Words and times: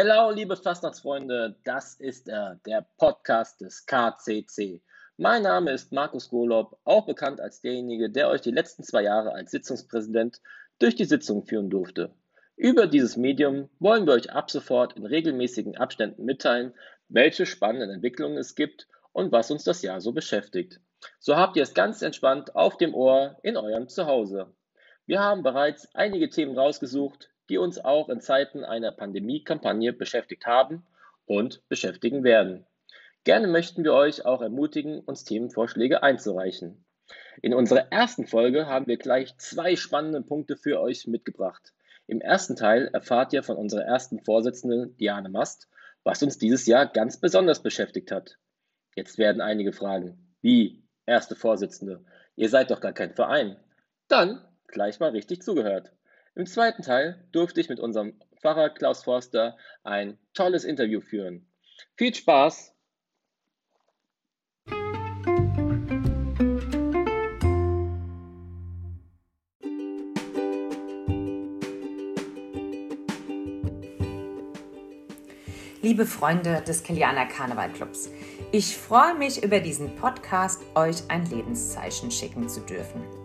Hallo, 0.00 0.30
liebe 0.30 0.56
Fastnachtsfreunde, 0.56 1.56
das 1.64 1.96
ist 1.96 2.28
er, 2.28 2.60
der 2.64 2.86
Podcast 2.98 3.60
des 3.60 3.84
KCC. 3.84 4.80
Mein 5.16 5.42
Name 5.42 5.72
ist 5.72 5.90
Markus 5.90 6.28
Golob, 6.28 6.78
auch 6.84 7.04
bekannt 7.04 7.40
als 7.40 7.62
derjenige, 7.62 8.08
der 8.08 8.28
euch 8.28 8.40
die 8.40 8.52
letzten 8.52 8.84
zwei 8.84 9.02
Jahre 9.02 9.32
als 9.32 9.50
Sitzungspräsident 9.50 10.40
durch 10.78 10.94
die 10.94 11.04
Sitzung 11.04 11.42
führen 11.42 11.68
durfte. 11.68 12.14
Über 12.54 12.86
dieses 12.86 13.16
Medium 13.16 13.70
wollen 13.80 14.06
wir 14.06 14.12
euch 14.12 14.30
ab 14.30 14.52
sofort 14.52 14.92
in 14.92 15.04
regelmäßigen 15.04 15.76
Abständen 15.76 16.24
mitteilen, 16.24 16.74
welche 17.08 17.44
spannenden 17.44 17.90
Entwicklungen 17.90 18.38
es 18.38 18.54
gibt 18.54 18.86
und 19.10 19.32
was 19.32 19.50
uns 19.50 19.64
das 19.64 19.82
Jahr 19.82 20.00
so 20.00 20.12
beschäftigt. 20.12 20.80
So 21.18 21.36
habt 21.36 21.56
ihr 21.56 21.64
es 21.64 21.74
ganz 21.74 22.02
entspannt 22.02 22.54
auf 22.54 22.76
dem 22.76 22.94
Ohr 22.94 23.36
in 23.42 23.56
eurem 23.56 23.88
Zuhause. 23.88 24.54
Wir 25.06 25.18
haben 25.18 25.42
bereits 25.42 25.92
einige 25.92 26.30
Themen 26.30 26.56
rausgesucht, 26.56 27.30
die 27.48 27.58
uns 27.58 27.78
auch 27.78 28.08
in 28.08 28.20
Zeiten 28.20 28.64
einer 28.64 28.92
Pandemie-Kampagne 28.92 29.92
beschäftigt 29.92 30.46
haben 30.46 30.86
und 31.26 31.66
beschäftigen 31.68 32.24
werden. 32.24 32.66
Gerne 33.24 33.46
möchten 33.46 33.84
wir 33.84 33.92
euch 33.92 34.24
auch 34.24 34.40
ermutigen, 34.40 35.00
uns 35.00 35.24
Themenvorschläge 35.24 36.02
einzureichen. 36.02 36.84
In 37.42 37.54
unserer 37.54 37.92
ersten 37.92 38.26
Folge 38.26 38.66
haben 38.66 38.86
wir 38.86 38.96
gleich 38.96 39.36
zwei 39.38 39.76
spannende 39.76 40.22
Punkte 40.22 40.56
für 40.56 40.80
euch 40.80 41.06
mitgebracht. 41.06 41.72
Im 42.06 42.20
ersten 42.20 42.56
Teil 42.56 42.88
erfahrt 42.92 43.32
ihr 43.32 43.42
von 43.42 43.56
unserer 43.56 43.82
ersten 43.82 44.20
Vorsitzenden 44.24 44.96
Diane 44.96 45.28
Mast, 45.28 45.68
was 46.04 46.22
uns 46.22 46.38
dieses 46.38 46.66
Jahr 46.66 46.86
ganz 46.86 47.18
besonders 47.20 47.62
beschäftigt 47.62 48.10
hat. 48.10 48.38
Jetzt 48.96 49.18
werden 49.18 49.42
einige 49.42 49.72
fragen, 49.72 50.34
wie, 50.40 50.82
erste 51.06 51.36
Vorsitzende, 51.36 52.04
ihr 52.34 52.48
seid 52.48 52.70
doch 52.70 52.80
gar 52.80 52.92
kein 52.92 53.14
Verein. 53.14 53.56
Dann 54.08 54.42
gleich 54.66 55.00
mal 55.00 55.10
richtig 55.10 55.42
zugehört. 55.42 55.92
Im 56.38 56.46
zweiten 56.46 56.84
Teil 56.84 57.18
durfte 57.32 57.60
ich 57.60 57.68
mit 57.68 57.80
unserem 57.80 58.14
Pfarrer 58.40 58.70
Klaus 58.70 59.02
Forster 59.02 59.56
ein 59.82 60.16
tolles 60.34 60.62
Interview 60.62 61.00
führen. 61.00 61.48
Viel 61.96 62.14
Spaß! 62.14 62.72
Liebe 75.82 76.06
Freunde 76.06 76.62
des 76.62 76.84
Kilianer 76.84 77.26
Karnevalclubs, 77.26 78.12
ich 78.52 78.76
freue 78.76 79.16
mich 79.16 79.42
über 79.42 79.58
diesen 79.58 79.96
Podcast, 79.96 80.62
euch 80.76 80.98
ein 81.08 81.28
Lebenszeichen 81.28 82.12
schicken 82.12 82.48
zu 82.48 82.60
dürfen 82.60 83.17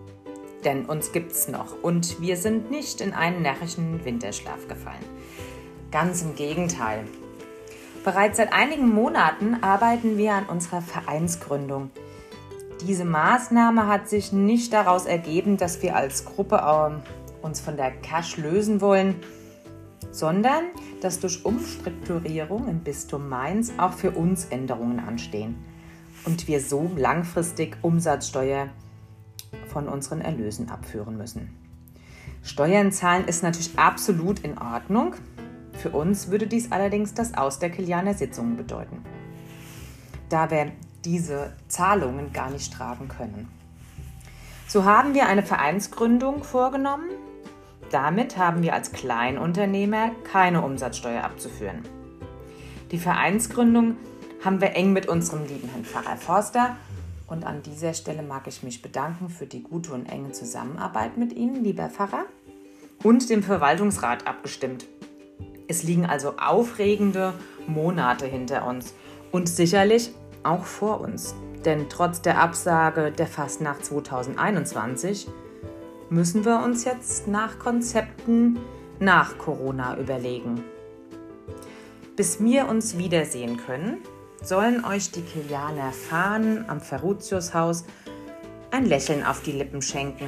denn 0.66 0.86
uns 0.86 1.12
gibt's 1.12 1.48
noch 1.48 1.82
und 1.82 2.22
wir 2.22 2.38
sind 2.38 2.72
nicht 2.72 3.02
in 3.02 3.14
einen 3.14 3.42
närrischen 3.42 4.04
Winterschlaf 4.06 4.68
gefallen. 4.68 5.06
Ganz 5.92 6.22
im 6.22 6.36
Gegenteil. 6.36 7.04
Bereits 8.04 8.38
seit 8.38 8.52
einigen 8.52 8.94
Monaten 8.94 9.56
arbeiten 9.62 10.18
wir 10.18 10.34
an 10.34 10.46
unserer 10.48 10.82
Vereinsgründung. 10.82 11.92
Diese 12.86 13.06
Maßnahme 13.06 13.88
hat 13.88 14.10
sich 14.10 14.34
nicht 14.34 14.74
daraus 14.74 15.06
ergeben, 15.06 15.56
dass 15.58 15.82
wir 15.82 15.96
als 15.96 16.26
Gruppe 16.26 16.56
äh, 16.58 17.46
uns 17.46 17.62
von 17.62 17.78
der 17.78 17.92
Cash 17.92 18.38
lösen 18.38 18.82
wollen, 18.82 19.16
sondern 20.12 20.66
dass 21.02 21.20
durch 21.20 21.46
Umstrukturierung 21.46 22.68
im 22.68 22.80
Bistum 22.80 23.30
Mainz 23.30 23.72
auch 23.78 23.94
für 23.94 24.12
uns 24.12 24.46
Änderungen 24.46 25.00
anstehen 25.00 25.56
und 26.26 26.48
wir 26.48 26.60
so 26.60 26.92
langfristig 26.96 27.78
Umsatzsteuer 27.82 28.70
von 29.68 29.88
unseren 29.88 30.22
Erlösen 30.22 30.70
abführen 30.70 31.18
müssen. 31.18 31.50
Steuern 32.44 32.92
zahlen 32.92 33.26
ist 33.26 33.44
natürlich 33.44 33.78
absolut 33.78 34.40
in 34.40 34.58
Ordnung. 34.58 35.16
Für 35.74 35.90
uns 35.92 36.30
würde 36.30 36.48
dies 36.48 36.72
allerdings 36.72 37.14
das 37.14 37.34
Aus 37.36 37.60
der 37.60 37.70
Kilianer 37.70 38.14
Sitzungen 38.14 38.58
bedeuten, 38.58 39.04
da 40.30 40.52
wir 40.52 40.72
diese 41.06 41.54
Zahlungen 41.68 42.34
gar 42.34 42.50
nicht 42.50 42.74
tragen 42.74 43.08
können. 43.08 43.48
So 44.68 44.86
haben 44.86 45.14
wir 45.14 45.28
eine 45.28 45.44
Vereinsgründung 45.44 46.44
vorgenommen. 46.44 47.10
Damit 47.92 48.38
haben 48.38 48.64
wir 48.64 48.74
als 48.74 48.92
Kleinunternehmer 48.92 50.12
keine 50.24 50.62
Umsatzsteuer 50.62 51.24
abzuführen. 51.24 51.84
Die 52.92 52.98
Vereinsgründung 52.98 53.98
haben 54.44 54.62
wir 54.62 54.76
eng 54.76 54.94
mit 54.94 55.08
unserem 55.08 55.46
lieben 55.46 55.70
Herrn 55.70 55.86
Pfarrer 55.86 56.18
Forster 56.18 56.76
und 57.34 57.46
an 57.46 57.64
dieser 57.64 57.94
Stelle 57.94 58.22
mag 58.22 58.48
ich 58.48 58.64
mich 58.64 58.82
bedanken 58.82 59.28
für 59.28 59.48
die 59.48 59.64
gute 59.64 59.92
und 59.92 60.06
enge 60.06 60.32
Zusammenarbeit 60.32 61.18
mit 61.18 61.34
Ihnen, 61.34 61.64
lieber 61.64 61.90
Pfarrer, 61.90 62.26
und 63.04 63.30
dem 63.30 63.44
Verwaltungsrat 63.44 64.28
abgestimmt. 64.28 64.86
Es 65.68 65.84
liegen 65.84 66.06
also 66.06 66.36
aufregende 66.38 67.34
Monate 67.68 68.28
hinter 68.28 68.68
uns 68.68 68.94
und 69.32 69.50
sicherlich 69.50 70.12
auch 70.44 70.64
vor 70.64 71.02
uns. 71.02 71.34
Denn 71.66 71.90
trotz 71.90 72.22
der 72.22 72.40
Absage 72.40 73.12
der 73.12 73.28
Fastnacht 73.28 73.84
2021 73.84 75.28
müssen 76.10 76.46
wir 76.46 76.62
uns 76.64 76.86
jetzt 76.86 77.28
nach 77.28 77.58
Konzepten 77.58 78.60
nach 79.00 79.38
Corona 79.40 79.98
überlegen. 79.98 80.64
Bis 82.16 82.44
wir 82.44 82.68
uns 82.68 82.98
wiedersehen 82.98 83.58
können, 83.58 83.98
sollen 84.44 84.84
euch 84.84 85.10
die 85.12 85.22
Kilianer 85.22 85.94
Fahnen 85.94 86.70
am 86.70 86.82
Ferrutiushaus 86.82 87.86
ein 88.72 88.86
Lächeln 88.86 89.24
auf 89.24 89.42
die 89.42 89.54
Lippen 89.54 89.82
schenken 89.82 90.28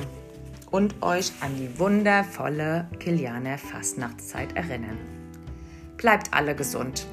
und 0.71 1.03
euch 1.03 1.31
an 1.41 1.55
die 1.57 1.77
wundervolle 1.77 2.89
Kilianer 2.99 3.57
Fastnachtszeit 3.57 4.55
erinnern. 4.55 4.97
Bleibt 5.97 6.33
alle 6.33 6.55
gesund. 6.55 7.05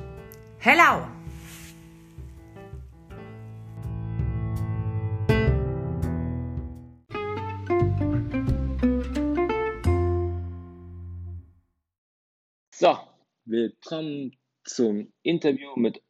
Hello! 0.59 1.07
So, 12.71 12.97
willkommen 13.45 14.37
zum 14.65 15.13
Interview 15.23 15.75
mit 15.77 16.01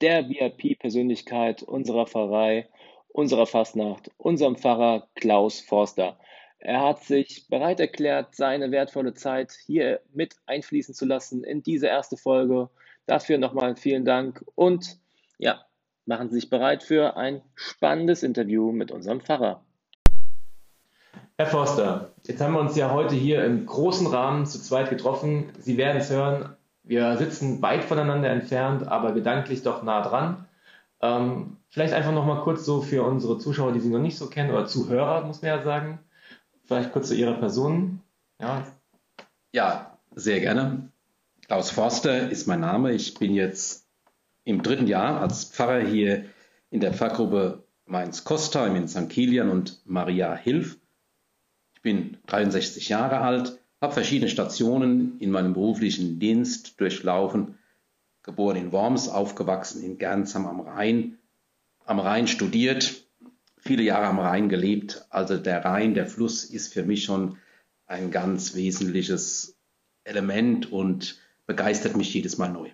der 0.00 0.28
VIP-Persönlichkeit 0.28 1.62
unserer 1.62 2.06
Pfarrei, 2.06 2.68
unserer 3.08 3.46
Fastnacht, 3.46 4.10
unserem 4.16 4.56
Pfarrer 4.56 5.08
Klaus 5.14 5.60
Forster. 5.60 6.18
Er 6.58 6.82
hat 6.82 7.02
sich 7.04 7.48
bereit 7.48 7.80
erklärt, 7.80 8.34
seine 8.34 8.70
wertvolle 8.70 9.14
Zeit 9.14 9.52
hier 9.66 10.00
mit 10.12 10.36
einfließen 10.46 10.94
zu 10.94 11.06
lassen 11.06 11.42
in 11.42 11.62
diese 11.62 11.86
erste 11.86 12.16
Folge. 12.16 12.68
Dafür 13.06 13.38
nochmal 13.38 13.76
vielen 13.76 14.04
Dank 14.04 14.44
und 14.54 14.98
ja, 15.38 15.64
machen 16.04 16.28
Sie 16.28 16.36
sich 16.36 16.50
bereit 16.50 16.82
für 16.82 17.16
ein 17.16 17.42
spannendes 17.54 18.22
Interview 18.22 18.72
mit 18.72 18.90
unserem 18.90 19.20
Pfarrer. 19.20 19.64
Herr 21.38 21.46
Forster, 21.46 22.12
jetzt 22.26 22.42
haben 22.42 22.52
wir 22.52 22.60
uns 22.60 22.76
ja 22.76 22.92
heute 22.92 23.14
hier 23.14 23.42
im 23.44 23.64
großen 23.64 24.06
Rahmen 24.06 24.44
zu 24.44 24.60
zweit 24.60 24.90
getroffen. 24.90 25.50
Sie 25.58 25.78
werden 25.78 25.96
es 25.96 26.10
hören, 26.10 26.54
wir 26.82 27.16
sitzen 27.18 27.62
weit 27.62 27.84
voneinander 27.84 28.30
entfernt, 28.30 28.86
aber 28.88 29.12
gedanklich 29.12 29.62
doch 29.62 29.82
nah 29.82 30.02
dran. 30.02 30.46
Ähm, 31.00 31.56
vielleicht 31.68 31.94
einfach 31.94 32.12
noch 32.12 32.26
mal 32.26 32.42
kurz 32.42 32.64
so 32.64 32.82
für 32.82 33.02
unsere 33.02 33.38
Zuschauer, 33.38 33.72
die 33.72 33.80
Sie 33.80 33.88
noch 33.88 34.00
nicht 34.00 34.18
so 34.18 34.28
kennen, 34.28 34.50
oder 34.50 34.66
Zuhörer, 34.66 35.24
muss 35.24 35.42
man 35.42 35.50
ja 35.50 35.62
sagen. 35.62 36.00
Vielleicht 36.64 36.92
kurz 36.92 37.08
zu 37.08 37.14
Ihrer 37.14 37.34
Person. 37.34 38.00
Ja, 38.40 38.66
ja 39.52 39.98
sehr 40.14 40.40
gerne. 40.40 40.90
Klaus 41.46 41.70
Forster 41.70 42.30
ist 42.30 42.46
mein 42.46 42.60
Name. 42.60 42.92
Ich 42.92 43.14
bin 43.14 43.34
jetzt 43.34 43.86
im 44.44 44.62
dritten 44.62 44.86
Jahr 44.86 45.20
als 45.20 45.44
Pfarrer 45.44 45.80
hier 45.80 46.26
in 46.70 46.80
der 46.80 46.94
Pfarrgruppe 46.94 47.64
Mainz-Kostheim 47.86 48.76
in 48.76 48.88
St. 48.88 49.08
Kilian 49.08 49.50
und 49.50 49.80
Maria 49.84 50.34
Hilf. 50.34 50.78
Ich 51.74 51.82
bin 51.82 52.18
63 52.26 52.88
Jahre 52.88 53.20
alt, 53.20 53.59
habe 53.80 53.94
verschiedene 53.94 54.30
Stationen 54.30 55.18
in 55.20 55.30
meinem 55.30 55.54
beruflichen 55.54 56.18
Dienst 56.18 56.80
durchlaufen, 56.80 57.58
geboren 58.22 58.56
in 58.56 58.72
Worms, 58.72 59.08
aufgewachsen 59.08 59.82
in 59.82 59.98
Gernsheim 59.98 60.46
am 60.46 60.60
Rhein, 60.60 61.18
am 61.84 61.98
Rhein 61.98 62.26
studiert, 62.26 63.04
viele 63.56 63.82
Jahre 63.82 64.06
am 64.06 64.18
Rhein 64.18 64.48
gelebt. 64.48 65.06
Also 65.10 65.36
der 65.36 65.64
Rhein, 65.64 65.94
der 65.94 66.06
Fluss 66.06 66.44
ist 66.44 66.72
für 66.72 66.82
mich 66.82 67.04
schon 67.04 67.38
ein 67.86 68.10
ganz 68.10 68.54
wesentliches 68.54 69.56
Element 70.04 70.70
und 70.70 71.18
begeistert 71.46 71.96
mich 71.96 72.12
jedes 72.12 72.38
Mal 72.38 72.50
neu. 72.50 72.70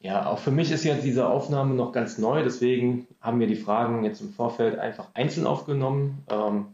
Ja, 0.00 0.26
auch 0.26 0.38
für 0.38 0.50
mich 0.50 0.70
ist 0.70 0.84
ja 0.84 0.96
diese 0.96 1.26
Aufnahme 1.26 1.74
noch 1.74 1.92
ganz 1.92 2.18
neu, 2.18 2.42
deswegen 2.44 3.06
haben 3.22 3.40
wir 3.40 3.46
die 3.46 3.56
Fragen 3.56 4.04
jetzt 4.04 4.20
im 4.20 4.34
Vorfeld 4.34 4.78
einfach 4.78 5.08
einzeln 5.14 5.46
aufgenommen. 5.46 6.24
Ähm, 6.28 6.66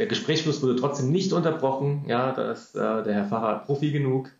der 0.00 0.06
Gesprächsfluss 0.06 0.62
wurde 0.62 0.76
trotzdem 0.76 1.12
nicht 1.12 1.34
unterbrochen. 1.34 2.04
Ja, 2.06 2.32
da 2.32 2.52
ist 2.52 2.74
äh, 2.74 3.02
der 3.02 3.12
Herr 3.12 3.26
Pfarrer 3.26 3.58
Profi 3.58 3.90
genug. 3.90 4.30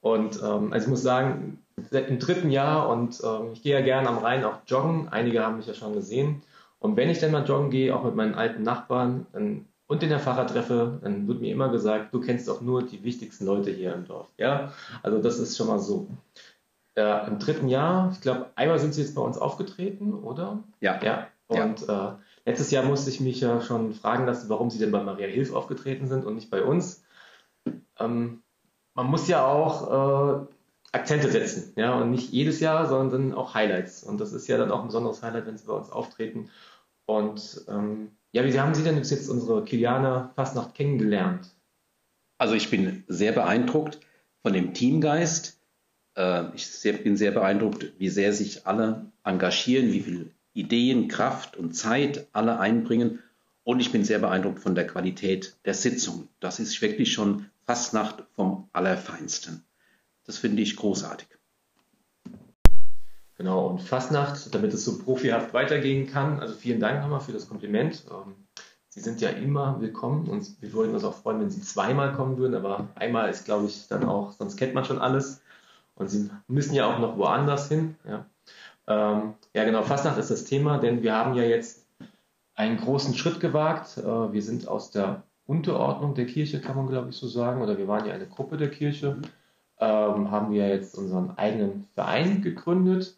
Und 0.00 0.40
ähm, 0.40 0.72
also 0.72 0.84
ich 0.84 0.88
muss 0.88 1.02
sagen, 1.02 1.58
im 1.90 2.18
dritten 2.20 2.52
Jahr 2.52 2.88
und 2.88 3.20
ähm, 3.24 3.50
ich 3.52 3.62
gehe 3.64 3.74
ja 3.74 3.80
gerne 3.80 4.08
am 4.08 4.18
Rhein 4.18 4.44
auch 4.44 4.58
joggen. 4.68 5.08
Einige 5.08 5.44
haben 5.44 5.56
mich 5.56 5.66
ja 5.66 5.74
schon 5.74 5.94
gesehen. 5.94 6.42
Und 6.78 6.96
wenn 6.96 7.10
ich 7.10 7.18
dann 7.18 7.32
mal 7.32 7.44
joggen 7.44 7.70
gehe, 7.70 7.94
auch 7.94 8.04
mit 8.04 8.14
meinen 8.14 8.36
alten 8.36 8.62
Nachbarn, 8.62 9.26
dann 9.32 9.66
und 9.88 10.00
den 10.00 10.10
Herr 10.10 10.20
Pfarrer 10.20 10.46
treffe, 10.46 11.00
dann 11.02 11.26
wird 11.26 11.40
mir 11.40 11.52
immer 11.52 11.70
gesagt, 11.70 12.14
du 12.14 12.20
kennst 12.20 12.46
doch 12.46 12.60
nur 12.60 12.86
die 12.86 13.02
wichtigsten 13.02 13.46
Leute 13.46 13.72
hier 13.72 13.92
im 13.92 14.06
Dorf. 14.06 14.28
Ja, 14.38 14.72
also 15.02 15.20
das 15.20 15.40
ist 15.40 15.56
schon 15.56 15.66
mal 15.66 15.80
so. 15.80 16.06
Äh, 16.94 17.26
Im 17.26 17.40
dritten 17.40 17.66
Jahr, 17.68 18.10
ich 18.12 18.20
glaube, 18.20 18.46
einmal 18.54 18.78
sind 18.78 18.94
Sie 18.94 19.02
jetzt 19.02 19.16
bei 19.16 19.22
uns 19.22 19.38
aufgetreten, 19.38 20.14
oder? 20.14 20.62
Ja. 20.80 21.00
Ja. 21.02 21.26
Und 21.48 21.88
ja. 21.88 22.12
Äh, 22.12 22.29
letztes 22.44 22.70
Jahr 22.70 22.84
musste 22.84 23.10
ich 23.10 23.20
mich 23.20 23.40
ja 23.40 23.60
schon 23.60 23.94
fragen 23.94 24.26
lassen, 24.26 24.48
warum 24.48 24.70
Sie 24.70 24.78
denn 24.78 24.92
bei 24.92 25.02
Maria 25.02 25.28
Hilf 25.28 25.52
aufgetreten 25.52 26.08
sind 26.08 26.24
und 26.24 26.34
nicht 26.34 26.50
bei 26.50 26.62
uns. 26.62 27.04
Ähm, 27.98 28.42
man 28.94 29.06
muss 29.06 29.28
ja 29.28 29.46
auch 29.46 30.42
äh, 30.42 30.46
Akzente 30.92 31.30
setzen, 31.30 31.72
ja, 31.76 31.94
und 31.94 32.10
nicht 32.10 32.30
jedes 32.30 32.60
Jahr, 32.60 32.88
sondern 32.88 33.32
auch 33.32 33.54
Highlights. 33.54 34.02
Und 34.02 34.20
das 34.20 34.32
ist 34.32 34.48
ja 34.48 34.58
dann 34.58 34.70
auch 34.70 34.80
ein 34.80 34.88
besonderes 34.88 35.22
Highlight, 35.22 35.46
wenn 35.46 35.56
Sie 35.56 35.66
bei 35.66 35.74
uns 35.74 35.90
auftreten. 35.90 36.50
Und 37.06 37.64
ähm, 37.68 38.10
ja, 38.32 38.44
wie 38.44 38.58
haben 38.58 38.74
Sie 38.74 38.82
denn 38.82 38.96
jetzt 38.96 39.28
unsere 39.28 39.64
Kilianer 39.64 40.32
Fastnacht 40.34 40.74
kennengelernt? 40.74 41.48
Also 42.38 42.54
ich 42.54 42.70
bin 42.70 43.04
sehr 43.06 43.32
beeindruckt 43.32 44.00
von 44.42 44.52
dem 44.52 44.74
Teamgeist. 44.74 45.60
Äh, 46.16 46.44
ich 46.54 46.82
bin 47.04 47.16
sehr 47.16 47.32
beeindruckt, 47.32 47.92
wie 47.98 48.08
sehr 48.08 48.32
sich 48.32 48.66
alle 48.66 49.12
engagieren, 49.24 49.92
wie 49.92 50.00
viel 50.00 50.34
Ideen, 50.52 51.08
Kraft 51.08 51.56
und 51.56 51.74
Zeit 51.74 52.28
alle 52.32 52.58
einbringen. 52.58 53.20
Und 53.64 53.80
ich 53.80 53.92
bin 53.92 54.04
sehr 54.04 54.18
beeindruckt 54.18 54.60
von 54.60 54.74
der 54.74 54.86
Qualität 54.86 55.56
der 55.64 55.74
Sitzung. 55.74 56.28
Das 56.40 56.58
ist 56.58 56.80
wirklich 56.82 57.12
schon 57.12 57.46
Fastnacht 57.66 58.24
vom 58.34 58.68
Allerfeinsten. 58.72 59.64
Das 60.24 60.38
finde 60.38 60.62
ich 60.62 60.76
großartig. 60.76 61.28
Genau, 63.36 63.68
und 63.68 63.80
Fastnacht, 63.80 64.54
damit 64.54 64.74
es 64.74 64.84
so 64.84 64.98
profihaft 64.98 65.54
weitergehen 65.54 66.06
kann. 66.06 66.40
Also 66.40 66.54
vielen 66.54 66.78
Dank 66.78 67.00
nochmal 67.00 67.20
für 67.20 67.32
das 67.32 67.48
Kompliment. 67.48 68.04
Ähm, 68.10 68.34
Sie 68.92 69.00
sind 69.00 69.20
ja 69.20 69.30
immer 69.30 69.80
willkommen 69.80 70.28
und 70.28 70.60
wir 70.60 70.72
würden 70.72 70.94
uns 70.94 71.04
auch 71.04 71.14
freuen, 71.14 71.40
wenn 71.40 71.50
Sie 71.50 71.62
zweimal 71.62 72.12
kommen 72.12 72.38
würden, 72.38 72.56
aber 72.56 72.88
einmal 72.96 73.30
ist, 73.30 73.44
glaube 73.44 73.66
ich, 73.66 73.86
dann 73.86 74.04
auch, 74.04 74.32
sonst 74.32 74.56
kennt 74.56 74.74
man 74.74 74.84
schon 74.84 74.98
alles. 74.98 75.42
Und 75.94 76.08
Sie 76.08 76.28
müssen 76.48 76.74
ja 76.74 76.92
auch 76.92 76.98
noch 76.98 77.16
woanders 77.16 77.68
hin. 77.68 77.94
Ja, 78.06 78.26
ähm, 78.90 79.34
ja 79.54 79.64
genau, 79.64 79.82
Fastnacht 79.82 80.18
ist 80.18 80.30
das 80.30 80.44
Thema, 80.44 80.78
denn 80.78 81.02
wir 81.02 81.14
haben 81.14 81.34
ja 81.34 81.44
jetzt 81.44 81.86
einen 82.54 82.76
großen 82.76 83.14
Schritt 83.14 83.40
gewagt. 83.40 83.96
Äh, 83.98 84.32
wir 84.32 84.42
sind 84.42 84.68
aus 84.68 84.90
der 84.90 85.22
Unterordnung 85.46 86.14
der 86.14 86.26
Kirche, 86.26 86.60
kann 86.60 86.76
man 86.76 86.88
glaube 86.88 87.10
ich 87.10 87.16
so 87.16 87.28
sagen, 87.28 87.62
oder 87.62 87.78
wir 87.78 87.88
waren 87.88 88.06
ja 88.06 88.12
eine 88.12 88.28
Gruppe 88.28 88.56
der 88.56 88.70
Kirche, 88.70 89.16
ähm, 89.78 90.30
haben 90.30 90.52
wir 90.52 90.68
jetzt 90.68 90.96
unseren 90.98 91.30
eigenen 91.38 91.86
Verein 91.94 92.42
gegründet 92.42 93.16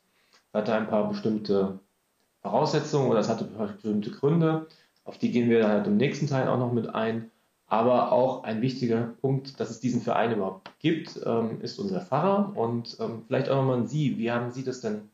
hatte 0.52 0.74
ein 0.74 0.88
paar 0.88 1.08
bestimmte 1.08 1.78
Voraussetzungen 2.42 3.10
oder 3.10 3.20
es 3.20 3.28
hatte 3.28 3.44
bestimmte 3.44 4.10
Gründe. 4.10 4.66
Auf 5.04 5.18
die 5.18 5.30
gehen 5.30 5.50
wir 5.50 5.68
halt 5.68 5.86
im 5.86 5.96
nächsten 5.96 6.26
Teil 6.26 6.48
auch 6.48 6.58
noch 6.58 6.72
mit 6.72 6.94
ein. 6.94 7.30
Aber 7.66 8.12
auch 8.12 8.44
ein 8.44 8.60
wichtiger 8.60 9.14
Punkt, 9.22 9.58
dass 9.58 9.70
es 9.70 9.80
diesen 9.80 10.02
Verein 10.02 10.32
überhaupt 10.32 10.70
gibt, 10.78 11.18
ähm, 11.24 11.62
ist 11.62 11.78
unser 11.78 12.02
Pfarrer. 12.02 12.52
Und 12.54 12.98
ähm, 13.00 13.22
vielleicht 13.26 13.48
auch 13.48 13.56
nochmal 13.56 13.78
an 13.78 13.86
Sie. 13.86 14.18
Wie 14.18 14.30
haben 14.30 14.50
Sie 14.50 14.62
das 14.62 14.80
denn, 14.82 15.08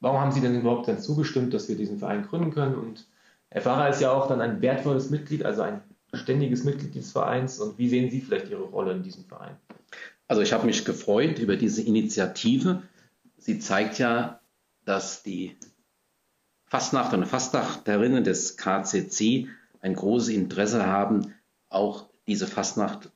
warum 0.00 0.20
haben 0.20 0.32
Sie 0.32 0.40
denn 0.40 0.58
überhaupt 0.60 0.88
dann 0.88 0.98
zugestimmt, 0.98 1.54
dass 1.54 1.68
wir 1.68 1.76
diesen 1.76 1.98
Verein 1.98 2.26
gründen 2.26 2.50
können? 2.52 2.74
Und 2.74 3.06
Herr 3.50 3.62
Pfarrer 3.62 3.90
ist 3.90 4.00
ja 4.00 4.12
auch 4.12 4.28
dann 4.28 4.40
ein 4.40 4.60
wertvolles 4.60 5.10
Mitglied, 5.10 5.44
also 5.44 5.62
ein 5.62 5.82
ständiges 6.12 6.64
Mitglied 6.64 6.94
dieses 6.94 7.12
Vereins. 7.12 7.58
Und 7.58 7.78
wie 7.78 7.88
sehen 7.88 8.10
Sie 8.10 8.20
vielleicht 8.20 8.50
Ihre 8.50 8.62
Rolle 8.62 8.92
in 8.92 9.02
diesem 9.02 9.24
Verein? 9.24 9.56
Also 10.28 10.42
ich 10.42 10.52
habe 10.52 10.66
mich 10.66 10.84
gefreut 10.84 11.38
über 11.38 11.56
diese 11.56 11.82
Initiative. 11.82 12.82
Sie 13.38 13.58
zeigt 13.58 13.98
ja, 13.98 14.40
dass 14.84 15.22
die 15.22 15.56
Fastnacht 16.66 17.12
und 17.14 17.24
Fastnachterinnen 17.26 18.24
des 18.24 18.56
KCC 18.56 19.48
ein 19.80 19.94
großes 19.94 20.30
Interesse 20.30 20.86
haben, 20.86 21.34
auch 21.68 22.08
diese 22.26 22.46
Fastnacht 22.46 23.10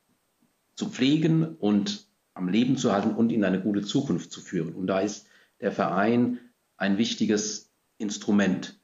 zu 0.76 0.88
pflegen 0.88 1.56
und 1.56 2.06
am 2.34 2.48
Leben 2.48 2.76
zu 2.76 2.92
halten 2.92 3.10
und 3.10 3.32
in 3.32 3.44
eine 3.44 3.60
gute 3.60 3.82
Zukunft 3.82 4.30
zu 4.30 4.40
führen. 4.40 4.72
Und 4.74 4.86
da 4.86 5.00
ist 5.00 5.26
der 5.60 5.72
Verein 5.72 6.38
ein 6.80 6.98
wichtiges 6.98 7.70
Instrument. 7.98 8.80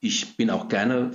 Ich 0.00 0.36
bin 0.36 0.50
auch 0.50 0.68
gerne 0.68 1.12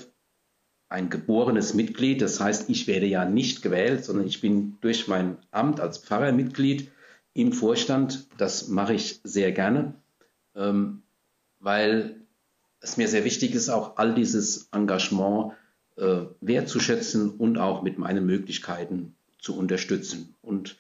ein 0.89 1.09
geborenes 1.09 1.74
Mitglied, 1.74 2.21
das 2.21 2.42
heißt, 2.42 2.69
ich 2.69 2.88
werde 2.88 3.06
ja 3.06 3.24
nicht 3.24 3.62
gewählt, 3.62 4.03
sondern 4.03 4.27
ich 4.27 4.42
bin 4.42 4.77
durch 4.81 5.07
mein 5.07 5.38
Amt 5.51 5.80
als 5.80 6.00
Pfarrer 6.00 6.33
Mitglied 6.33 6.92
im 7.33 7.53
Vorstand. 7.53 8.27
Das 8.38 8.68
mache 8.68 8.94
ich 8.94 9.21
sehr 9.24 9.53
gerne 9.53 9.95
ähm, 10.56 11.03
weil 11.59 12.21
es 12.80 12.97
mir 12.97 13.07
sehr 13.07 13.24
wichtig 13.24 13.54
ist, 13.54 13.69
auch 13.69 13.97
all 13.97 14.13
dieses 14.13 14.69
Engagement 14.71 15.54
äh, 15.97 16.24
wertzuschätzen 16.42 17.31
und 17.31 17.57
auch 17.57 17.83
mit 17.83 17.97
meinen 17.97 18.25
Möglichkeiten 18.25 19.15
zu 19.39 19.57
unterstützen. 19.57 20.36
Und 20.42 20.77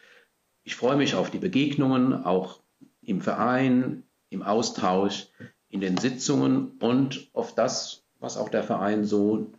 ich 0.63 0.75
freue 0.75 0.97
mich 0.97 1.15
auf 1.15 1.29
die 1.29 1.39
Begegnungen, 1.39 2.13
auch 2.13 2.59
im 3.01 3.21
Verein, 3.21 4.03
im 4.31 4.41
Austausch, 4.41 5.27
in 5.69 5.81
den 5.81 5.97
Sitzungen 5.97 6.71
und 6.79 7.29
auf 7.33 7.53
das, 7.53 8.03
was 8.19 8.37
auch 8.37 8.49
der 8.49 8.63
Verein 8.63 9.05
so 9.05 9.51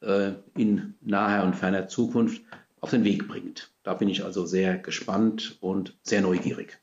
äh, 0.00 0.32
in 0.54 0.94
naher 1.00 1.44
und 1.44 1.56
ferner 1.56 1.88
Zukunft 1.88 2.42
auf 2.80 2.90
den 2.90 3.04
Weg 3.04 3.26
bringt. 3.28 3.72
Da 3.82 3.94
bin 3.94 4.08
ich 4.08 4.24
also 4.24 4.44
sehr 4.44 4.76
gespannt 4.76 5.56
und 5.60 5.96
sehr 6.02 6.20
neugierig. 6.20 6.78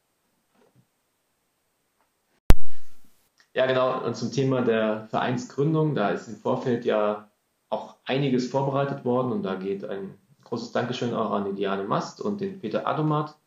Ja, 3.54 3.66
genau. 3.68 4.04
Und 4.04 4.18
zum 4.18 4.32
Thema 4.32 4.62
der 4.62 5.08
Vereinsgründung, 5.10 5.96
da 5.96 6.10
ist 6.10 6.28
im 6.28 6.36
Vorfeld 6.36 6.84
ja 6.84 7.32
auch 7.70 7.96
einiges 8.06 8.50
vorbereitet 8.50 9.06
worden 9.06 9.32
und 9.32 9.44
da 9.44 9.56
geht 9.56 9.86
ein 9.86 10.18
großes 10.44 10.72
Dankeschön 10.72 11.14
auch 11.14 11.32
an 11.32 11.46
die 11.46 11.54
Diane 11.54 11.84
Mast 11.84 12.22
und 12.22 12.42
den 12.42 12.60
Peter 12.60 12.86
Adomat. 12.86 13.38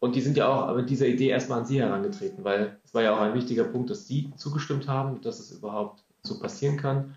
Und 0.00 0.16
die 0.16 0.22
sind 0.22 0.36
ja 0.36 0.48
auch 0.48 0.74
mit 0.74 0.88
dieser 0.88 1.06
Idee 1.06 1.28
erstmal 1.28 1.60
an 1.60 1.66
Sie 1.66 1.80
herangetreten, 1.80 2.42
weil 2.42 2.80
es 2.84 2.94
war 2.94 3.02
ja 3.02 3.14
auch 3.14 3.20
ein 3.20 3.34
wichtiger 3.34 3.64
Punkt, 3.64 3.90
dass 3.90 4.06
Sie 4.06 4.32
zugestimmt 4.36 4.88
haben, 4.88 5.20
dass 5.20 5.38
es 5.38 5.50
überhaupt 5.52 6.02
so 6.22 6.40
passieren 6.40 6.78
kann. 6.78 7.14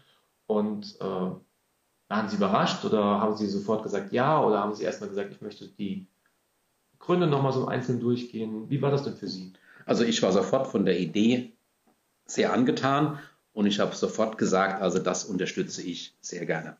Und 0.47 0.97
äh, 0.99 1.03
waren 1.03 2.29
Sie 2.29 2.35
überrascht 2.35 2.83
oder 2.83 3.01
haben 3.21 3.37
Sie 3.37 3.47
sofort 3.47 3.83
gesagt 3.83 4.11
ja 4.11 4.43
oder 4.43 4.59
haben 4.59 4.75
Sie 4.75 4.83
erstmal 4.83 5.09
gesagt, 5.09 5.31
ich 5.31 5.41
möchte 5.41 5.67
die 5.69 6.07
Gründe 6.99 7.25
nochmal 7.25 7.53
so 7.53 7.67
einzeln 7.67 8.01
durchgehen? 8.01 8.69
Wie 8.69 8.81
war 8.81 8.91
das 8.91 9.03
denn 9.03 9.15
für 9.15 9.29
Sie? 9.29 9.53
Also 9.85 10.03
ich 10.03 10.21
war 10.21 10.33
sofort 10.33 10.67
von 10.67 10.83
der 10.83 10.99
Idee 10.99 11.53
sehr 12.25 12.51
angetan 12.51 13.19
und 13.53 13.65
ich 13.65 13.79
habe 13.79 13.95
sofort 13.95 14.37
gesagt, 14.37 14.81
also 14.81 14.99
das 14.99 15.23
unterstütze 15.23 15.81
ich 15.81 16.17
sehr 16.19 16.45
gerne. 16.45 16.77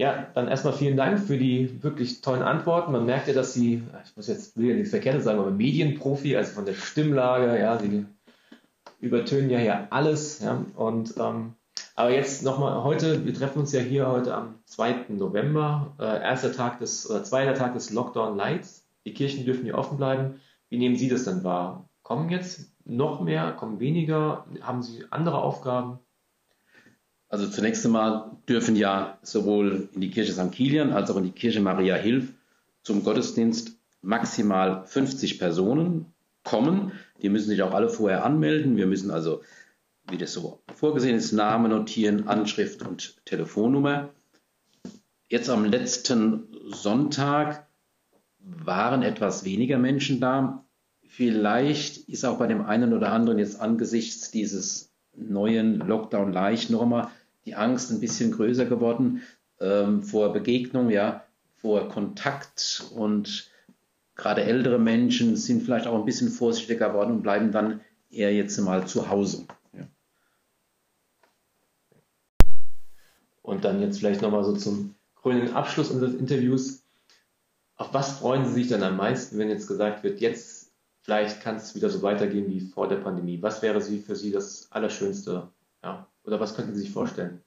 Ja, 0.00 0.28
dann 0.32 0.48
erstmal 0.48 0.72
vielen 0.72 0.96
Dank 0.96 1.20
für 1.20 1.36
die 1.36 1.82
wirklich 1.82 2.22
tollen 2.22 2.40
Antworten. 2.40 2.90
Man 2.90 3.04
merkt 3.04 3.28
ja, 3.28 3.34
dass 3.34 3.52
Sie, 3.52 3.82
ich 4.02 4.16
muss 4.16 4.28
jetzt 4.28 4.56
will 4.56 4.70
ja 4.70 4.74
nichts 4.74 4.88
Verkehrtes 4.88 5.24
sagen, 5.24 5.38
aber 5.38 5.50
Medienprofi, 5.50 6.38
also 6.38 6.52
von 6.52 6.64
der 6.64 6.72
Stimmlage, 6.72 7.60
ja, 7.60 7.78
Sie 7.78 8.06
übertönen 9.00 9.50
ja 9.50 9.58
hier 9.58 9.88
alles. 9.92 10.40
Ja, 10.40 10.64
und 10.74 11.18
ähm, 11.18 11.52
aber 11.96 12.12
jetzt 12.12 12.42
nochmal 12.44 12.82
heute, 12.82 13.26
wir 13.26 13.34
treffen 13.34 13.58
uns 13.58 13.72
ja 13.72 13.80
hier 13.80 14.08
heute 14.08 14.34
am 14.34 14.54
2. 14.64 15.08
November, 15.10 15.94
äh, 16.00 16.22
erster 16.22 16.52
Tag 16.54 16.78
des, 16.78 17.10
oder 17.10 17.22
zweiter 17.22 17.52
Tag 17.52 17.74
des 17.74 17.90
Lockdown 17.90 18.38
Lights. 18.38 18.86
Die 19.04 19.12
Kirchen 19.12 19.44
dürfen 19.44 19.64
hier 19.64 19.76
offen 19.76 19.98
bleiben. 19.98 20.40
Wie 20.70 20.78
nehmen 20.78 20.96
Sie 20.96 21.10
das 21.10 21.24
denn 21.24 21.44
wahr? 21.44 21.90
Kommen 22.02 22.30
jetzt 22.30 22.72
noch 22.86 23.20
mehr, 23.20 23.52
kommen 23.52 23.80
weniger? 23.80 24.46
Haben 24.62 24.82
Sie 24.82 25.04
andere 25.10 25.42
Aufgaben? 25.42 25.98
Also 27.30 27.48
zunächst 27.48 27.86
einmal 27.86 28.32
dürfen 28.48 28.74
ja 28.74 29.18
sowohl 29.22 29.88
in 29.94 30.00
die 30.00 30.10
Kirche 30.10 30.32
St. 30.32 30.50
Kilian 30.50 30.92
als 30.92 31.10
auch 31.10 31.16
in 31.16 31.24
die 31.24 31.30
Kirche 31.30 31.60
Maria 31.60 31.94
Hilf 31.94 32.32
zum 32.82 33.04
Gottesdienst 33.04 33.78
maximal 34.02 34.84
50 34.86 35.38
Personen 35.38 36.06
kommen. 36.42 36.90
Die 37.22 37.28
müssen 37.28 37.48
sich 37.48 37.62
auch 37.62 37.72
alle 37.72 37.88
vorher 37.88 38.24
anmelden. 38.24 38.76
Wir 38.76 38.86
müssen 38.86 39.12
also, 39.12 39.42
wie 40.10 40.18
das 40.18 40.32
so 40.32 40.60
vorgesehen 40.74 41.16
ist, 41.16 41.30
Name 41.30 41.68
notieren, 41.68 42.26
Anschrift 42.26 42.82
und 42.82 43.24
Telefonnummer. 43.24 44.10
Jetzt 45.28 45.50
am 45.50 45.64
letzten 45.64 46.48
Sonntag 46.66 47.68
waren 48.40 49.02
etwas 49.04 49.44
weniger 49.44 49.78
Menschen 49.78 50.18
da. 50.18 50.64
Vielleicht 51.06 52.08
ist 52.08 52.24
auch 52.24 52.38
bei 52.38 52.48
dem 52.48 52.64
einen 52.64 52.92
oder 52.92 53.12
anderen 53.12 53.38
jetzt 53.38 53.60
angesichts 53.60 54.32
dieses 54.32 54.92
neuen 55.14 55.78
Lockdown 55.78 56.32
leicht 56.32 56.70
nochmal 56.70 57.08
die 57.44 57.54
Angst 57.54 57.90
ein 57.90 58.00
bisschen 58.00 58.32
größer 58.32 58.66
geworden 58.66 59.22
ähm, 59.60 60.02
vor 60.02 60.32
Begegnung, 60.32 60.90
ja, 60.90 61.24
vor 61.56 61.88
Kontakt 61.88 62.84
und 62.94 63.50
gerade 64.16 64.44
ältere 64.44 64.78
Menschen 64.78 65.36
sind 65.36 65.62
vielleicht 65.62 65.86
auch 65.86 65.98
ein 65.98 66.04
bisschen 66.04 66.30
vorsichtiger 66.30 66.88
geworden 66.88 67.12
und 67.12 67.22
bleiben 67.22 67.52
dann 67.52 67.80
eher 68.10 68.34
jetzt 68.34 68.58
mal 68.58 68.86
zu 68.86 69.08
Hause. 69.08 69.46
Ja. 69.72 69.86
Und 73.42 73.64
dann 73.64 73.80
jetzt 73.80 73.98
vielleicht 73.98 74.22
nochmal 74.22 74.44
so 74.44 74.56
zum 74.56 74.94
grünen 75.14 75.54
Abschluss 75.54 75.90
unseres 75.90 76.14
Interviews. 76.14 76.82
Auf 77.76 77.94
was 77.94 78.18
freuen 78.18 78.44
Sie 78.46 78.52
sich 78.52 78.68
dann 78.68 78.82
am 78.82 78.96
meisten, 78.96 79.38
wenn 79.38 79.48
jetzt 79.48 79.66
gesagt 79.66 80.02
wird, 80.02 80.20
jetzt 80.20 80.72
vielleicht 81.00 81.40
kann 81.40 81.56
es 81.56 81.74
wieder 81.74 81.88
so 81.88 82.02
weitergehen 82.02 82.48
wie 82.48 82.60
vor 82.60 82.88
der 82.88 82.96
Pandemie. 82.96 83.40
Was 83.40 83.62
wäre 83.62 83.80
für 83.80 84.16
Sie 84.16 84.32
das 84.32 84.70
Allerschönste? 84.70 85.48
Ja? 85.82 86.09
Oder 86.24 86.40
was 86.40 86.54
könnten 86.54 86.74
Sie 86.74 86.82
sich 86.82 86.90
vorstellen? 86.90 87.42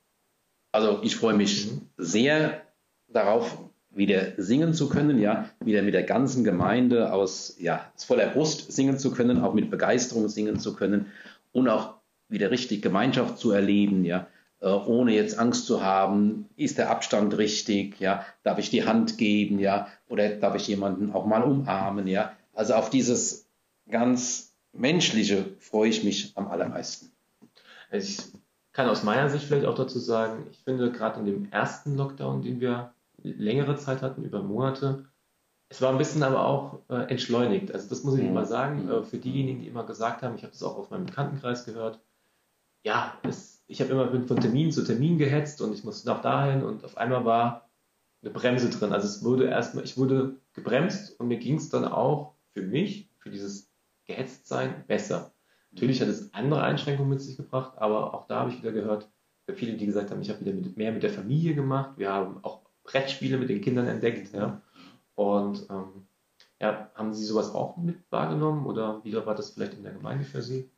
Also 0.72 1.01
ich 1.03 1.15
freue 1.15 1.36
mich 1.36 1.72
mhm. 1.72 1.82
sehr 1.98 2.62
darauf, 3.08 3.58
wieder 3.96 4.34
singen 4.38 4.74
zu 4.74 4.89
können, 4.89 5.20
ja, 5.20 5.50
wieder 5.60 5.84
mit 5.84 5.94
der 5.94 6.03
ganzen 6.03 6.44
Gemeinde 6.44 7.13
aus, 7.13 7.58
ja, 7.60 7.92
voller 7.96 8.27
Brust 8.27 8.72
singen 8.72 8.98
zu 8.98 9.12
können, 9.12 9.42
auch 9.42 9.53
mit 9.53 9.70
Begeisterung 9.70 10.30
singen 10.30 10.60
zu 10.60 10.75
können 10.75 11.12
und 11.51 11.70
auch 11.70 11.96
wieder 12.27 12.50
richtig 12.50 12.82
Gemeinschaft 12.82 13.38
zu 13.38 13.51
erleben, 13.51 14.03
ja, 14.03 14.27
äh, 14.62 14.70
ohne 14.70 15.13
jetzt 15.13 15.38
Angst 15.38 15.68
zu 15.68 15.84
haben, 15.84 16.50
ist 16.56 16.77
der 16.80 16.89
Abstand 16.89 17.38
richtig, 17.38 18.00
ja, 18.00 18.25
darf 18.44 18.58
ich 18.58 18.70
die 18.70 18.86
Hand 18.86 19.18
geben, 19.18 19.60
ja, 19.60 19.88
oder 20.08 20.30
darf 20.30 20.56
ich 20.56 20.68
jemanden 20.68 21.12
auch 21.12 21.25
mal 21.25 21.44
umarmen, 21.44 22.08
ja. 22.08 22.36
Also 22.53 22.74
auf 22.74 22.89
dieses 22.89 23.48
ganz 23.89 24.56
menschliche 24.72 25.46
freue 25.60 25.89
ich 25.89 26.03
mich 26.03 26.32
am 26.36 26.48
allermeisten. 26.48 27.12
Ich 27.92 28.18
kann 28.74 28.89
aus 28.89 29.03
meiner 29.03 29.30
Sicht 29.30 29.46
vielleicht 29.46 29.65
auch 29.65 29.75
dazu 29.75 30.00
sagen, 30.00 30.48
ich 30.51 30.60
finde 30.60 30.92
gerade 30.92 31.20
in 31.20 31.25
dem 31.25 31.51
ersten 31.51 31.96
Lockdown, 31.96 32.42
den 32.42 32.60
wir 32.60 32.94
längere 33.22 33.77
Zeit 33.77 34.01
hatten, 34.01 34.24
über 34.24 34.42
Monate, 34.42 35.06
es 35.70 35.82
war 35.82 35.92
ein 35.92 35.98
bisschen 35.98 36.22
aber 36.22 36.46
auch 36.46 36.82
äh, 36.89 37.10
entschleunigt. 37.10 37.72
Also 37.72 37.89
das 37.89 38.03
muss 38.03 38.15
ich 38.15 38.24
mhm. 38.24 38.34
mal 38.34 38.46
sagen, 38.46 38.89
äh, 38.89 39.03
für 39.03 39.18
diejenigen, 39.18 39.62
die 39.62 39.68
immer 39.68 39.84
gesagt 39.86 40.22
haben, 40.22 40.36
ich 40.36 40.44
habe 40.44 40.51
das 40.51 40.62
auch 40.62 40.77
aus 40.77 40.92
meinem 40.92 41.06
Bekanntenkreis 41.06 41.65
gehört, 41.65 42.00
ja, 42.86 43.18
es, 43.24 43.63
ich 43.65 43.82
habe 43.82 43.92
immer 43.92 44.08
von 44.27 44.39
Termin 44.39 44.72
zu 44.72 44.84
Termin 44.84 45.18
gehetzt 45.18 45.62
und 45.62 45.74
ich 45.74 45.84
musste 45.84 46.08
nach 46.08 46.22
dahin 46.22 46.63
und 46.63 46.84
auf 46.84 46.98
einmal 46.98 47.25
war 47.25 47.70
eine 48.22 48.32
Bremse 48.32 48.70
drin. 48.70 48.94
Also 48.94 49.08
es 49.08 49.24
wurde 49.24 49.46
erstmal, 49.46 49.84
ich 49.84 49.98
wurde 49.98 50.36
gebremst 50.53 51.20
und 51.20 51.27
mir 51.27 51.38
ging 51.38 51.56
es 51.56 51.70
dann 51.70 51.86
auch 51.86 52.36
für 52.53 52.62
mich, 52.62 53.10
für 53.18 53.32
dieses 53.32 53.72
Gehetztsein 54.06 54.86
besser. 54.86 55.33
Natürlich 55.74 56.01
hat 56.01 56.08
es 56.08 56.34
andere 56.34 56.62
Einschränkungen 56.62 57.10
mit 57.10 57.22
sich 57.22 57.36
gebracht, 57.36 57.74
aber 57.77 58.13
auch 58.13 58.27
da 58.27 58.42
habe 58.42 58.51
ich 58.51 58.60
wieder 58.60 58.72
gehört, 58.72 59.10
viele, 59.56 59.74
die 59.74 59.86
gesagt 59.86 60.12
haben, 60.12 60.22
ich 60.22 60.30
habe 60.30 60.42
wieder 60.42 60.53
mit, 60.53 60.77
mehr 60.77 60.92
mit 60.92 61.03
der 61.03 61.10
Familie 61.10 61.56
gemacht. 61.56 61.98
Wir 61.98 62.12
haben 62.12 62.44
auch 62.44 62.62
Brettspiele 62.84 63.38
mit 63.38 63.50
den 63.50 63.62
Kindern 63.62 63.88
entdeckt. 63.88 64.34
Ja. 64.34 64.62
Und 65.15 65.68
ähm, 65.70 66.08
ja, 66.62 66.92
haben 66.96 67.13
Sie 67.13 67.25
sowas 67.25 67.53
auch 67.53 67.77
mit 67.77 67.98
wahrgenommen 68.10 68.65
oder 68.65 69.01
wie 69.03 69.13
war 69.13 69.36
das 69.36 69.51
vielleicht 69.51 69.74
in 69.74 69.84
der 69.84 69.94
Gemeinde 69.94 70.24
für 70.24 70.42
Sie? 70.42 70.70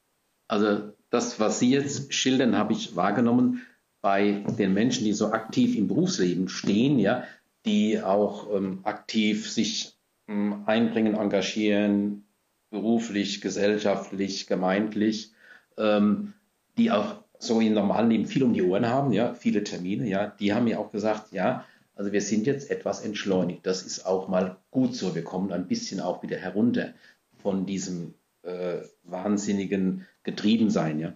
Also 0.47 0.93
das, 1.09 1.39
was 1.39 1.59
Sie 1.59 1.71
jetzt 1.71 2.13
schildern, 2.13 2.57
habe 2.57 2.73
ich 2.73 2.95
wahrgenommen 2.95 3.61
bei 4.01 4.43
den 4.57 4.73
Menschen, 4.73 5.05
die 5.05 5.13
so 5.13 5.31
aktiv 5.31 5.75
im 5.75 5.87
Berufsleben 5.87 6.47
stehen, 6.47 6.99
ja, 6.99 7.23
die 7.65 8.01
auch 8.01 8.53
ähm, 8.55 8.79
aktiv 8.83 9.49
sich 9.51 9.97
ähm, 10.27 10.63
einbringen, 10.65 11.15
engagieren, 11.15 12.24
beruflich, 12.69 13.41
gesellschaftlich, 13.41 14.47
gemeindlich, 14.47 15.31
ähm, 15.77 16.33
die 16.77 16.91
auch 16.91 17.23
so 17.39 17.59
im 17.59 17.73
normalen 17.73 18.09
Leben 18.09 18.25
viel 18.25 18.43
um 18.43 18.53
die 18.53 18.63
Ohren 18.63 18.87
haben, 18.87 19.11
ja, 19.11 19.33
viele 19.33 19.63
Termine, 19.63 20.07
ja, 20.07 20.27
die 20.27 20.53
haben 20.53 20.65
mir 20.65 20.79
auch 20.79 20.91
gesagt, 20.91 21.31
ja, 21.31 21.65
also 21.95 22.11
wir 22.11 22.21
sind 22.21 22.45
jetzt 22.45 22.69
etwas 22.71 23.03
entschleunigt. 23.05 23.65
Das 23.65 23.83
ist 23.83 24.05
auch 24.05 24.27
mal 24.27 24.57
gut 24.69 24.95
so. 24.95 25.15
Wir 25.15 25.23
kommen 25.23 25.51
ein 25.51 25.67
bisschen 25.67 26.01
auch 26.01 26.23
wieder 26.23 26.37
herunter 26.37 26.93
von 27.37 27.65
diesem 27.65 28.15
äh, 28.43 28.79
wahnsinnigen 29.03 30.05
Getriebensein, 30.23 30.99
ja. 30.99 31.13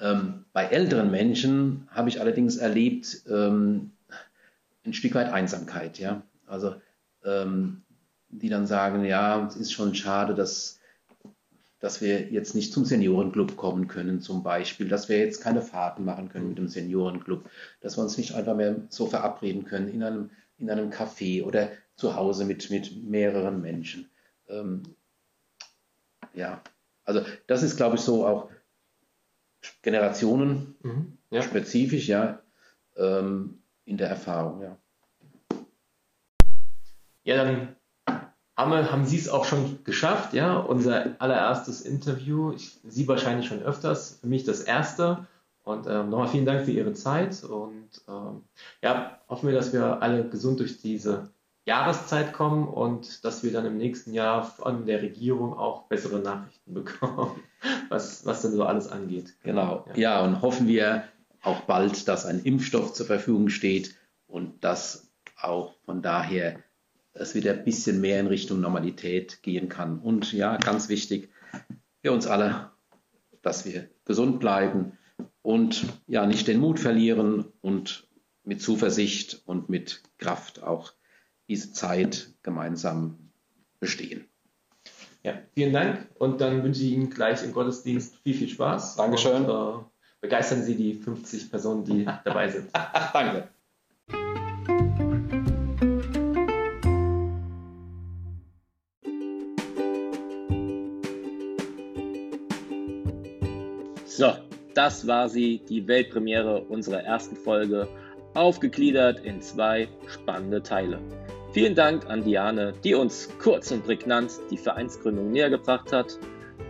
Ähm, 0.00 0.44
bei 0.52 0.64
älteren 0.64 1.10
Menschen 1.10 1.88
habe 1.90 2.08
ich 2.08 2.20
allerdings 2.20 2.56
erlebt 2.56 3.22
ähm, 3.30 3.92
ein 4.84 4.92
Stück 4.92 5.14
weit 5.14 5.32
Einsamkeit, 5.32 5.98
ja. 5.98 6.22
Also 6.46 6.74
ähm, 7.24 7.83
die 8.40 8.48
dann 8.48 8.66
sagen, 8.66 9.04
ja, 9.04 9.46
es 9.46 9.56
ist 9.56 9.72
schon 9.72 9.94
schade, 9.94 10.34
dass, 10.34 10.80
dass 11.78 12.00
wir 12.00 12.30
jetzt 12.30 12.54
nicht 12.54 12.72
zum 12.72 12.84
Seniorenclub 12.84 13.56
kommen 13.56 13.86
können, 13.88 14.20
zum 14.20 14.42
Beispiel, 14.42 14.88
dass 14.88 15.08
wir 15.08 15.18
jetzt 15.18 15.40
keine 15.40 15.62
Fahrten 15.62 16.04
machen 16.04 16.28
können 16.28 16.48
mit 16.48 16.58
dem 16.58 16.68
Seniorenclub, 16.68 17.48
dass 17.80 17.96
wir 17.96 18.02
uns 18.02 18.18
nicht 18.18 18.34
einfach 18.34 18.56
mehr 18.56 18.76
so 18.88 19.06
verabreden 19.06 19.64
können 19.64 19.88
in 19.88 20.02
einem, 20.02 20.30
in 20.58 20.70
einem 20.70 20.90
Café 20.90 21.44
oder 21.44 21.70
zu 21.96 22.16
Hause 22.16 22.44
mit, 22.44 22.70
mit 22.70 23.04
mehreren 23.04 23.60
Menschen. 23.60 24.10
Ähm, 24.48 24.82
ja, 26.34 26.60
also 27.04 27.20
das 27.46 27.62
ist, 27.62 27.76
glaube 27.76 27.96
ich, 27.96 28.02
so 28.02 28.26
auch 28.26 28.50
Generationen 29.82 30.74
mhm, 30.82 31.18
ja. 31.30 31.42
spezifisch, 31.42 32.08
ja, 32.08 32.42
ähm, 32.96 33.62
in 33.84 33.96
der 33.96 34.08
Erfahrung, 34.08 34.62
ja. 34.62 34.76
Ja, 37.22 37.42
dann 37.42 37.76
haben, 38.56 38.90
haben 38.90 39.04
Sie 39.06 39.18
es 39.18 39.28
auch 39.28 39.44
schon 39.44 39.84
geschafft, 39.84 40.32
ja? 40.32 40.56
Unser 40.56 41.16
allererstes 41.20 41.80
Interview. 41.80 42.52
Ich, 42.52 42.78
Sie 42.84 43.08
wahrscheinlich 43.08 43.46
schon 43.46 43.62
öfters, 43.62 44.18
für 44.20 44.26
mich 44.26 44.44
das 44.44 44.60
erste. 44.60 45.26
Und 45.64 45.86
ähm, 45.86 46.10
nochmal 46.10 46.28
vielen 46.28 46.44
Dank 46.44 46.64
für 46.64 46.72
Ihre 46.72 46.92
Zeit 46.92 47.42
und 47.42 47.88
ähm, 48.06 48.42
ja, 48.82 49.18
hoffen 49.30 49.48
wir, 49.48 49.54
dass 49.54 49.72
wir 49.72 50.02
alle 50.02 50.28
gesund 50.28 50.60
durch 50.60 50.82
diese 50.82 51.30
Jahreszeit 51.64 52.34
kommen 52.34 52.68
und 52.68 53.24
dass 53.24 53.42
wir 53.42 53.50
dann 53.50 53.64
im 53.64 53.78
nächsten 53.78 54.12
Jahr 54.12 54.44
von 54.44 54.84
der 54.84 55.00
Regierung 55.00 55.56
auch 55.56 55.84
bessere 55.84 56.18
Nachrichten 56.18 56.74
bekommen, 56.74 57.40
was, 57.88 58.26
was 58.26 58.42
denn 58.42 58.52
so 58.52 58.64
alles 58.64 58.88
angeht. 58.88 59.34
Genau, 59.42 59.86
ja. 59.88 59.96
ja, 59.96 60.24
und 60.24 60.42
hoffen 60.42 60.68
wir 60.68 61.04
auch 61.42 61.60
bald, 61.62 62.08
dass 62.08 62.26
ein 62.26 62.42
Impfstoff 62.42 62.92
zur 62.92 63.06
Verfügung 63.06 63.48
steht 63.48 63.94
und 64.26 64.62
dass 64.64 65.10
auch 65.40 65.74
von 65.86 66.02
daher 66.02 66.58
es 67.14 67.34
wieder 67.34 67.52
ein 67.52 67.64
bisschen 67.64 68.00
mehr 68.00 68.20
in 68.20 68.26
Richtung 68.26 68.60
Normalität 68.60 69.42
gehen 69.42 69.68
kann. 69.68 69.98
Und 69.98 70.32
ja, 70.32 70.56
ganz 70.56 70.88
wichtig 70.88 71.30
für 72.02 72.12
uns 72.12 72.26
alle, 72.26 72.72
dass 73.42 73.64
wir 73.64 73.88
gesund 74.04 74.40
bleiben 74.40 74.98
und 75.42 75.86
ja, 76.06 76.26
nicht 76.26 76.48
den 76.48 76.60
Mut 76.60 76.80
verlieren 76.80 77.46
und 77.60 78.08
mit 78.42 78.60
Zuversicht 78.60 79.42
und 79.46 79.68
mit 79.68 80.02
Kraft 80.18 80.62
auch 80.62 80.92
diese 81.48 81.72
Zeit 81.72 82.34
gemeinsam 82.42 83.30
bestehen. 83.80 84.26
Ja, 85.22 85.38
vielen 85.54 85.72
Dank 85.72 86.08
und 86.18 86.40
dann 86.40 86.62
wünsche 86.62 86.82
ich 86.82 86.92
Ihnen 86.92 87.10
gleich 87.10 87.42
im 87.44 87.52
Gottesdienst 87.52 88.16
viel, 88.22 88.34
viel 88.34 88.48
Spaß. 88.48 88.96
Dankeschön. 88.96 89.46
Und, 89.46 89.80
äh, 89.80 89.84
begeistern 90.20 90.62
Sie 90.62 90.74
die 90.74 90.94
50 90.94 91.50
Personen, 91.50 91.84
die 91.84 92.04
dabei 92.24 92.50
sind. 92.50 92.70
Danke. 93.12 93.48
So, 104.16 104.32
das 104.74 105.08
war 105.08 105.28
sie, 105.28 105.60
die 105.68 105.88
Weltpremiere 105.88 106.60
unserer 106.68 107.02
ersten 107.02 107.34
Folge, 107.34 107.88
aufgegliedert 108.34 109.18
in 109.24 109.42
zwei 109.42 109.88
spannende 110.06 110.62
Teile. 110.62 111.00
Vielen 111.50 111.74
Dank 111.74 112.08
an 112.08 112.22
Diane, 112.22 112.74
die 112.84 112.94
uns 112.94 113.28
kurz 113.40 113.72
und 113.72 113.84
prägnant 113.84 114.30
die 114.52 114.56
Vereinsgründung 114.56 115.32
näher 115.32 115.50
gebracht 115.50 115.92
hat. 115.92 116.16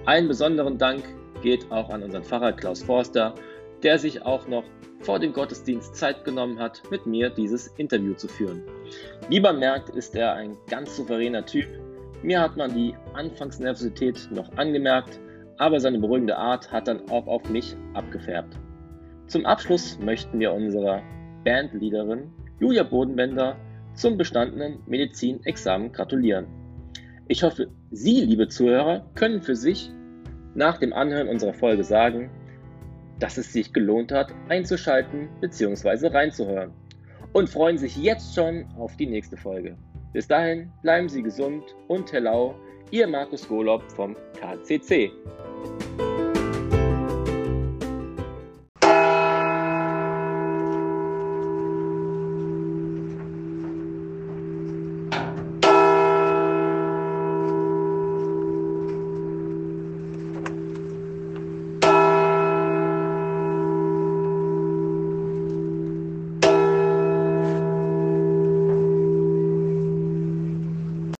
Einen 0.06 0.26
besonderen 0.26 0.78
Dank 0.78 1.04
geht 1.42 1.70
auch 1.70 1.90
an 1.90 2.02
unseren 2.02 2.24
Pfarrer 2.24 2.52
Klaus 2.52 2.82
Forster, 2.82 3.34
der 3.82 3.98
sich 3.98 4.22
auch 4.22 4.48
noch 4.48 4.64
vor 5.00 5.18
dem 5.18 5.34
Gottesdienst 5.34 5.94
Zeit 5.94 6.24
genommen 6.24 6.58
hat, 6.58 6.80
mit 6.90 7.04
mir 7.04 7.28
dieses 7.28 7.66
Interview 7.76 8.14
zu 8.14 8.26
führen. 8.26 8.62
Wie 9.28 9.40
man 9.40 9.58
merkt, 9.58 9.90
ist 9.90 10.14
er 10.16 10.32
ein 10.32 10.56
ganz 10.70 10.96
souveräner 10.96 11.44
Typ. 11.44 11.66
Mir 12.22 12.40
hat 12.40 12.56
man 12.56 12.74
die 12.74 12.94
Anfangsnervosität 13.12 14.30
noch 14.30 14.50
angemerkt, 14.56 15.20
aber 15.58 15.80
seine 15.80 15.98
beruhigende 15.98 16.36
Art 16.36 16.70
hat 16.72 16.88
dann 16.88 17.08
auch 17.10 17.26
auf 17.26 17.48
mich 17.48 17.76
abgefärbt. 17.94 18.58
Zum 19.26 19.46
Abschluss 19.46 19.98
möchten 19.98 20.38
wir 20.38 20.52
unserer 20.52 21.02
Bandleaderin 21.44 22.30
Julia 22.60 22.82
Bodenbender 22.82 23.56
zum 23.94 24.16
bestandenen 24.16 24.78
Medizinexamen 24.86 25.92
gratulieren. 25.92 26.46
Ich 27.28 27.42
hoffe, 27.42 27.68
Sie, 27.90 28.20
liebe 28.20 28.48
Zuhörer, 28.48 29.06
können 29.14 29.40
für 29.40 29.56
sich 29.56 29.90
nach 30.54 30.78
dem 30.78 30.92
Anhören 30.92 31.28
unserer 31.28 31.54
Folge 31.54 31.84
sagen, 31.84 32.30
dass 33.18 33.38
es 33.38 33.52
sich 33.52 33.72
gelohnt 33.72 34.12
hat, 34.12 34.32
einzuschalten 34.48 35.28
bzw. 35.40 36.08
reinzuhören 36.08 36.72
und 37.32 37.48
freuen 37.48 37.78
sich 37.78 37.96
jetzt 37.96 38.34
schon 38.34 38.66
auf 38.76 38.96
die 38.96 39.06
nächste 39.06 39.36
Folge. 39.36 39.76
Bis 40.12 40.28
dahin 40.28 40.70
bleiben 40.82 41.08
Sie 41.08 41.22
gesund 41.22 41.64
und 41.88 42.12
hello, 42.12 42.54
Ihr 42.94 43.08
Markus 43.08 43.48
Golob 43.48 43.82
vom 43.96 44.14
KCC. 44.38 45.10